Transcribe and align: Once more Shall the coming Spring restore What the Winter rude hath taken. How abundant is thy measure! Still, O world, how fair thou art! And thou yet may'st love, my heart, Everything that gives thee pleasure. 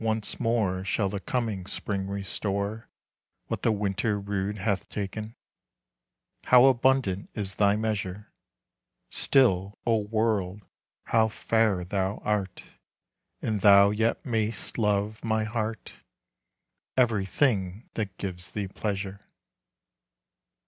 Once 0.03 0.39
more 0.39 0.83
Shall 0.83 1.09
the 1.09 1.19
coming 1.19 1.67
Spring 1.67 2.07
restore 2.07 2.89
What 3.45 3.61
the 3.61 3.71
Winter 3.71 4.19
rude 4.19 4.57
hath 4.57 4.89
taken. 4.89 5.35
How 6.45 6.65
abundant 6.65 7.29
is 7.35 7.53
thy 7.61 7.75
measure! 7.75 8.33
Still, 9.11 9.77
O 9.85 9.97
world, 9.97 10.63
how 11.03 11.27
fair 11.27 11.85
thou 11.85 12.17
art! 12.25 12.63
And 13.43 13.61
thou 13.61 13.91
yet 13.91 14.25
may'st 14.25 14.79
love, 14.79 15.23
my 15.23 15.43
heart, 15.43 15.91
Everything 16.97 17.87
that 17.93 18.17
gives 18.17 18.49
thee 18.49 18.67
pleasure. 18.69 19.27